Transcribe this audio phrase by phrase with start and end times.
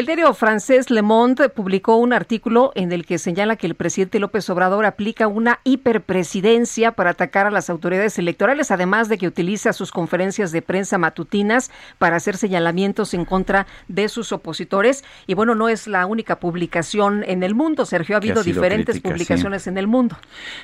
[0.00, 4.18] El diario francés Le Monde publicó un artículo en el que señala que el presidente
[4.18, 9.74] López Obrador aplica una hiperpresidencia para atacar a las autoridades electorales, además de que utiliza
[9.74, 15.04] sus conferencias de prensa matutinas para hacer señalamientos en contra de sus opositores.
[15.26, 19.10] Y bueno, no es la única publicación en el mundo, Sergio, ha habido diferentes crítica,
[19.10, 20.16] publicaciones en el mundo.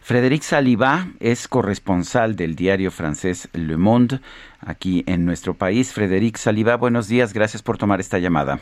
[0.00, 4.20] Frédéric Saliba es corresponsal del diario francés Le Monde
[4.60, 5.92] aquí en nuestro país.
[5.92, 8.60] Frédéric Saliba, buenos días, gracias por tomar esta llamada.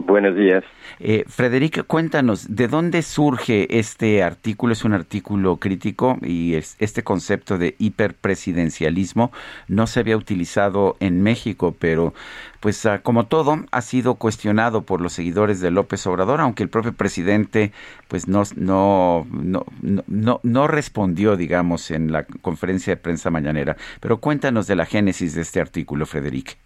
[0.00, 0.64] Buenos días.
[1.00, 4.72] Eh, Frederic, cuéntanos, ¿de dónde surge este artículo?
[4.72, 9.32] Es un artículo crítico y es- este concepto de hiperpresidencialismo
[9.66, 12.14] no se había utilizado en México, pero
[12.60, 16.68] pues ah, como todo ha sido cuestionado por los seguidores de López Obrador, aunque el
[16.68, 17.72] propio presidente
[18.06, 19.66] pues no, no, no,
[20.06, 23.76] no, no- respondió, digamos, en la conferencia de prensa mañanera.
[24.00, 26.56] Pero cuéntanos de la génesis de este artículo, Frederic.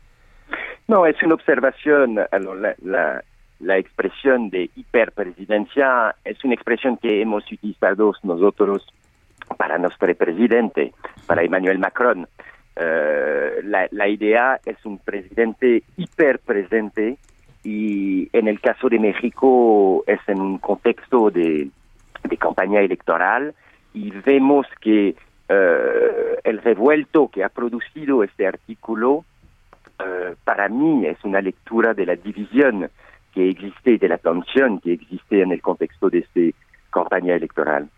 [0.93, 2.17] No, es una observación.
[2.17, 2.29] La,
[2.83, 3.25] la,
[3.61, 8.87] la expresión de hiperpresidencia es una expresión que hemos utilizado nosotros
[9.57, 10.93] para nuestro presidente,
[11.27, 12.29] para Emmanuel Macron.
[12.77, 17.17] Eh, la, idea es un presidente hiperpresente
[17.65, 21.70] y en el caso de México es en un contexto de,
[22.39, 23.55] campaña electoral
[23.95, 25.15] y vemos que
[25.48, 29.25] eh, el revuelto que ha producido este artículo
[30.44, 32.91] para mí es una lectura de la división
[33.33, 36.58] que existe de la tensión que existe en el contexto de esta
[36.91, 37.89] campaña electoral.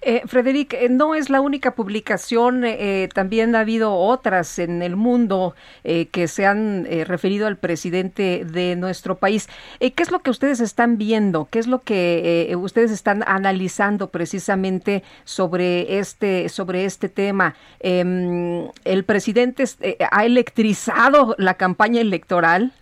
[0.00, 4.96] Eh, Frederic, eh, no es la única publicación, eh, también ha habido otras en el
[4.96, 5.54] mundo
[5.84, 9.48] eh, que se han eh, referido al presidente de nuestro país.
[9.80, 11.48] Eh, ¿Qué es lo que ustedes están viendo?
[11.50, 17.54] ¿Qué es lo que eh, ustedes están analizando precisamente sobre este, sobre este tema?
[17.80, 22.72] Em, ¿El presidente eh, ha electrizado la campaña electoral?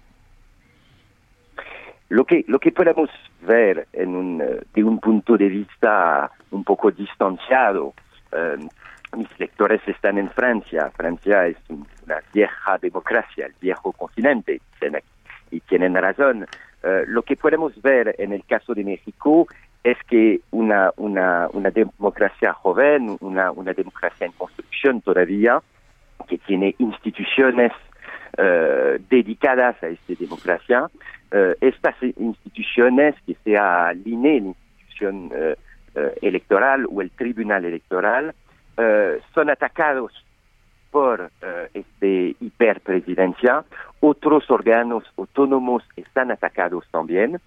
[2.09, 3.11] Lo que, lo que podemos
[3.47, 4.99] ver en un, eh, de un
[5.37, 7.95] de vista un poco distanciado,
[8.33, 8.57] eh,
[9.17, 10.91] mis lectores están en Francia.
[10.97, 14.61] Francia es un- una vieja democracia, el viejo continente,
[15.51, 16.47] y tienen razón.
[16.83, 19.47] Eh, lo que podemos ver en el caso de México
[19.83, 25.61] es que una, una, una democracia joven, una, una democracia en construcción todavía,
[26.29, 27.73] que tiene instituciones
[28.39, 30.89] eh, dedicadas a esta democracia,
[31.61, 34.03] estas instituciones, que sea el
[35.01, 35.57] eh,
[35.95, 38.35] eh, electoral o el tribunal electoral,
[38.77, 40.13] eh, son atacados
[40.91, 41.31] por
[41.75, 43.65] este hiperpresidencia.
[44.01, 47.39] Otros órganos autónomos están atacados también.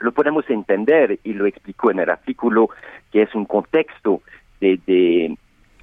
[0.00, 2.70] Lo podemos entender y lo explicó en el artículo
[3.12, 4.22] que es un contexto
[4.60, 5.36] de, de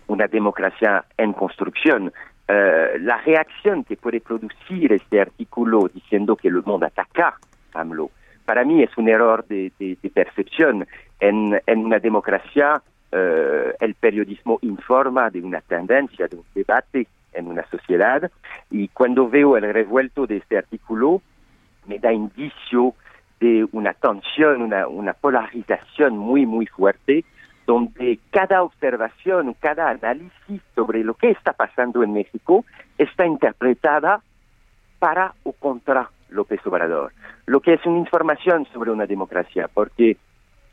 [0.07, 2.11] una democracia en construcción.
[2.47, 7.37] La reacción que puede producir este artículo diciendo que el mundo ataca
[7.75, 8.09] a AMLO,
[8.45, 9.71] para mí es un error de,
[10.13, 10.87] percepción.
[11.19, 12.81] En, en una democracia,
[13.11, 18.29] eh, el periodismo informa de una tendencia, de un debate en una sociedad,
[18.69, 21.21] y cuando veo el revuelto de este artículo,
[21.87, 22.93] me da indicio
[23.39, 27.25] de una tensión, una, una polarización muy, muy fuerte,
[27.65, 32.65] donde cada observación, cada análisis sobre lo que está pasando en México
[32.97, 34.21] está interpretada
[34.99, 37.13] para o contra López Obrador,
[37.45, 40.17] lo que es una información sobre una democracia, porque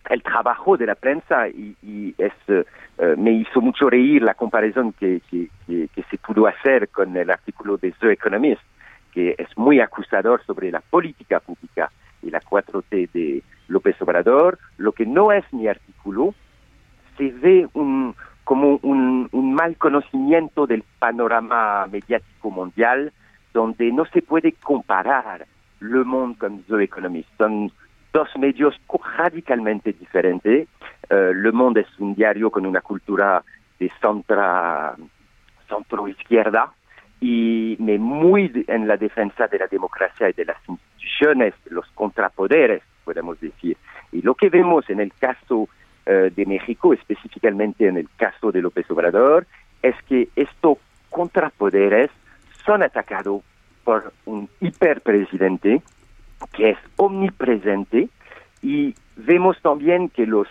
[0.09, 2.65] el trabajo de la prensa y, es, eh,
[2.99, 7.93] eh, me hizo mucho reír la comparación que, se pudo hacer con el artículo de
[7.93, 8.63] The Economist,
[9.13, 11.91] que es muy acusador sobre la política pública
[12.23, 14.59] y la 4T de López Obrador.
[14.79, 16.35] Lo que no es mi artículo,
[17.17, 18.15] se ve un,
[18.45, 23.13] como un mal conocimiento del panorama mediático mundial,
[23.53, 25.47] donde no se puede comparar
[25.81, 27.29] Le Monde con The Economist.
[27.37, 27.73] Son
[28.13, 28.75] dos medios
[29.17, 30.69] radicalmente diferentes.
[31.09, 33.43] Eh, Le Monde es un diario con una cultura
[33.79, 34.95] de centra,
[35.69, 36.73] centro izquierda
[37.21, 42.83] y me muy en la defensa de la democracia y de las instituciones, los contrapoderes,
[43.05, 43.77] podemos decir.
[44.13, 45.69] Y lo que vemos en el caso
[46.07, 49.47] eh, de México, específicamente en el caso de López Obrador,
[49.83, 50.79] es que estos
[51.11, 52.11] contrapoderes
[52.71, 53.43] son atacados
[53.83, 55.83] por un hiperpresidente
[56.53, 58.09] que es omnipresente
[58.63, 60.47] y vemos también que los,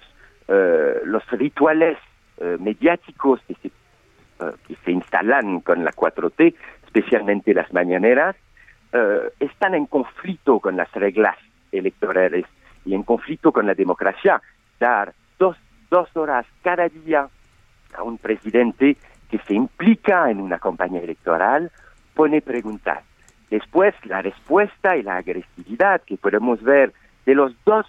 [0.50, 1.98] eh, los rituales
[2.40, 6.56] eh, mediáticos que se, eh, que se instalan con la 4T,
[6.88, 8.36] especialmente las mañaneras,
[9.40, 11.38] están en conflicto con las reglas
[11.72, 12.44] electorales
[12.86, 14.42] y en conflicto con la democracia.
[14.80, 15.56] Dar dos,
[15.92, 17.30] dos horas cada día
[17.96, 18.98] a un presidente
[19.30, 21.72] que se implica en una campaña electoral
[22.20, 23.00] pone preguntas.
[23.50, 26.92] Después, la respuesta y la agresividad que podemos ver
[27.26, 27.86] de los dos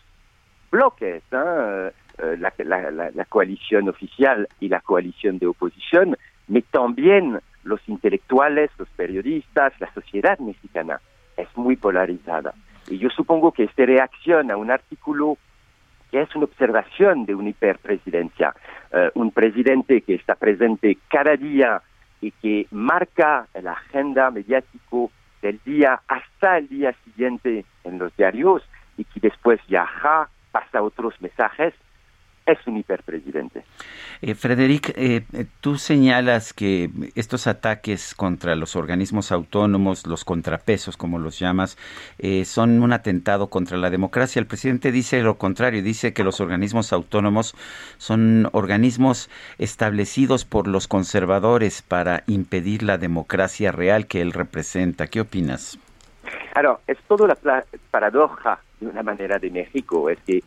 [0.71, 1.91] bloques, ¿eh?
[2.23, 6.17] Eh, la, la, la, coalición oficial y la coalición de oposición,
[6.47, 11.01] pero también los intelectuales, los periodistas, la sociedad mexicana
[11.37, 12.55] es muy polarizada.
[12.89, 15.39] Y yo supongo que esta reacción a un artículo
[16.13, 18.55] que es una observación de una hiperpresidencia,
[18.93, 21.83] eh, un presidente que está presente cada día
[22.21, 25.11] y que marca la agenda mediático
[25.43, 28.63] del día hasta el día siguiente en los diarios
[28.97, 31.75] y que después viaja, pasa otros mensajes,
[32.47, 33.65] es un hiperpresidente.
[34.23, 35.23] Eh, Frederic, eh,
[35.61, 41.79] tú señalas que estos ataques contra los organismos autónomos, los contrapesos, como los llamas,
[42.19, 44.41] eh, son un atentado contra la democracia.
[44.41, 47.55] El presidente dice lo contrario, dice que los organismos autónomos
[47.97, 55.07] son organismos establecidos por los conservadores para impedir la democracia real que él representa.
[55.07, 55.79] ¿Qué opinas?
[56.53, 60.43] Claro, es toda la paradoja de una manera de México, es que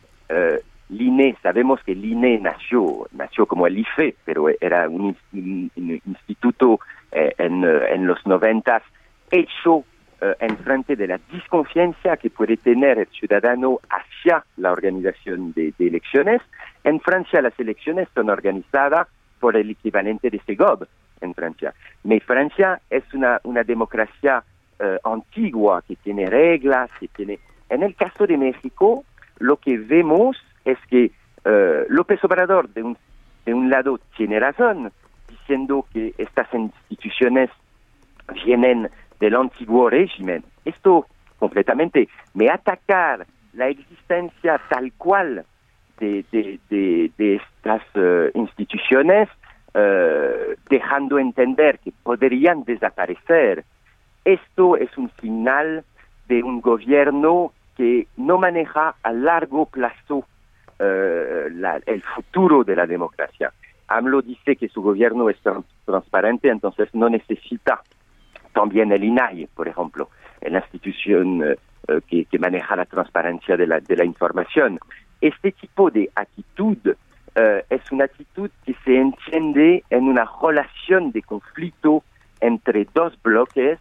[0.90, 6.80] l'INE, sabemos que el INE nació, nació como el IFE, pero era un, instituto
[7.12, 8.84] eh, en, eh, en, los noventas
[9.32, 9.84] hecho
[10.22, 15.74] eh, en frente de la desconfianza que puede tener el ciudadano hacia la organización de,
[15.80, 16.42] elecciones.
[16.84, 19.08] En Francia las elecciones son organizadas
[19.40, 20.88] por el equivalente de SEGOB
[21.22, 21.74] en Francia.
[22.04, 24.44] Pero Francia es una, una democracia
[25.06, 27.40] antigua que tiene reglas, que tiene...
[27.70, 29.06] En el caso de México,
[29.40, 31.12] lo que vemos es que
[31.46, 32.98] uh, López Obrador, de un,
[33.46, 34.92] de un lado, tiene razón,
[35.30, 37.50] diciendo que estas instituciones
[38.46, 38.90] vienen
[39.20, 40.44] del antiguo régimen.
[40.66, 41.08] Esto
[41.40, 45.46] completamente, me atacar la existencia tal cual
[46.00, 46.60] de, de,
[47.18, 49.30] de, estas uh, instituciones,
[49.74, 53.64] uh, dejando entender que podrían desaparecer.
[54.26, 55.84] Esto es un final
[56.28, 60.26] de un gobierno que no maneja a largo plazo
[60.80, 61.48] eh,
[61.86, 63.54] el futuro de la democracia.
[63.88, 65.38] AMLO dice que su gobierno es
[65.86, 67.82] transparente, entonces no necesita
[68.54, 70.10] también el INAI, por ejemplo,
[70.42, 71.58] la institución eh,
[72.08, 74.80] que, que, maneja la transparencia de la, información.
[75.22, 76.78] Este tipo de actitud
[77.36, 82.04] eh, es una actitud que se entiende en una relación de conflicto
[82.40, 83.80] entre dos bloques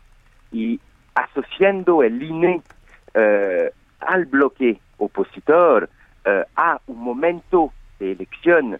[0.50, 0.80] y
[1.14, 2.62] asociando el INE
[4.00, 5.88] al bloque opositor
[6.26, 8.78] uh, a un momento de elección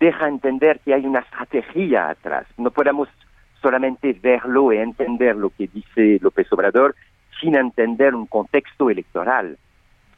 [0.00, 2.46] deja entender que hay una estrategia atrás.
[2.58, 3.08] No podemos
[3.62, 6.94] solamente verlo y entender lo que dice López Obrador
[7.40, 9.58] sin entender un contexto electoral.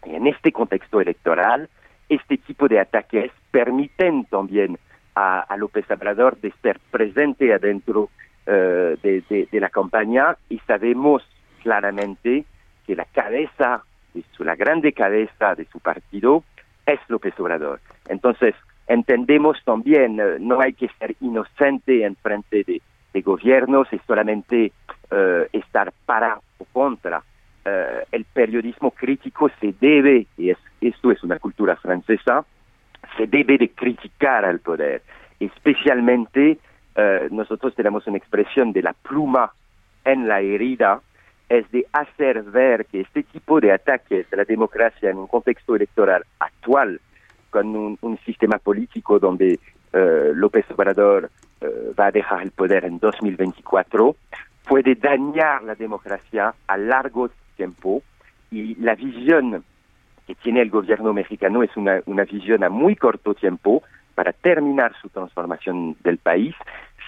[0.04, 1.68] Y en este contexto electoral,
[2.08, 4.78] este tipo de ataques permiten también
[5.14, 8.08] a, López Obrador de estar presente adentro
[8.46, 8.96] de,
[9.28, 11.22] de, de, la campaña y sabemos
[11.62, 12.44] claramente
[12.86, 13.82] que la cabeza,
[14.14, 16.44] de su, la grande cabeza de su partido,
[16.88, 17.80] es López Obrador.
[18.08, 18.54] Entonces,
[18.86, 22.80] entendemos también, uh, no hay que ser inocente en frente de,
[23.12, 24.72] de gobiernos y solamente
[25.10, 27.18] uh, estar para o contra.
[27.18, 32.44] Uh, el periodismo crítico se debe, y es, esto es una cultura francesa,
[33.16, 35.02] se debe de criticar al poder.
[35.38, 36.58] Especialmente,
[37.30, 39.52] nosotros tenemos una expresión de la pluma
[40.04, 41.00] en la herida,
[41.48, 45.76] es de hacer ver que este tipo de ataques a la democracia en un contexto
[45.76, 47.00] electoral actual,
[47.50, 49.58] con un, sistema político donde
[49.94, 51.30] uh, López Obrador
[51.62, 54.16] uh, va a dejar el poder en 2024,
[54.68, 58.02] puede dañar la democracia a largo tiempo
[58.50, 59.64] y la visión
[60.26, 63.82] que tiene el gobierno mexicano es una visión a muy corto tiempo
[64.14, 66.54] para terminar su transformación del país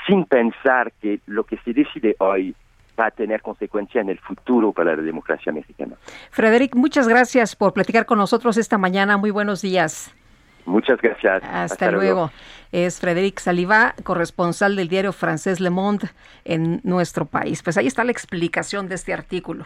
[0.07, 2.55] sin pensar que lo que se decide hoy
[2.99, 5.97] va a tener consecuencia en el futuro para la democracia mexicana.
[6.31, 9.17] Frederic, muchas gracias por platicar con nosotros esta mañana.
[9.17, 10.15] Muy buenos días.
[10.67, 11.43] Muchas gracias.
[11.43, 12.31] Hasta, luego.
[12.71, 16.09] Es Frederic Saliva, corresponsal del diario francés Le Monde
[16.45, 17.63] en nuestro país.
[17.63, 19.65] Pues ahí está la explicación de este artículo.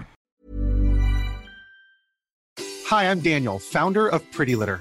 [2.90, 4.80] Hi, I'm Daniel, founder of Pretty Litter.